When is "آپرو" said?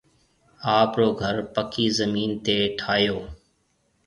0.79-1.09